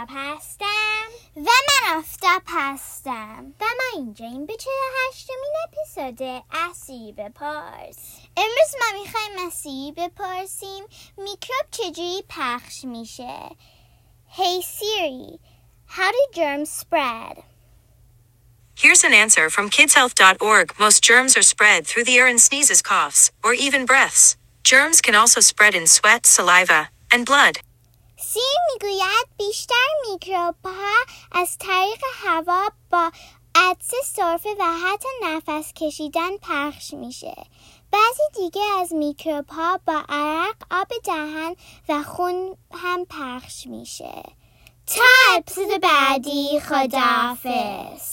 [0.00, 7.14] مهتاب هستم و من آفتاب هستم و ما اینجا این به چرا هشتمین اپیزود اسی
[7.18, 7.96] بپرس
[8.36, 10.84] امروز ما میخوایم اسی بپرسیم
[11.16, 13.50] میکروب چجوری پخش میشه
[14.36, 15.38] Hey Siri,
[15.86, 17.36] how do germs spread?
[18.82, 20.66] Here's an answer from kidshealth.org.
[20.78, 24.36] Most germs are spread through the air in sneezes, coughs, or even breaths.
[24.64, 27.56] Germs can also spread in sweat, saliva, and blood.
[28.18, 28.49] سیر میگوید
[29.47, 33.11] بیشتر میکروب ها از طریق هوا با
[33.55, 37.35] عدس سرفه و حتی نفس کشیدن پخش میشه.
[37.91, 41.55] بعضی دیگه از میکروب ها با عرق آب دهن
[41.89, 44.23] و خون هم پخش میشه.
[44.87, 48.10] تا بعدی خداحافظ